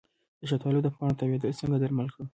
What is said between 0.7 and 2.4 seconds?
د پاڼو تاویدل څنګه درمل کړم؟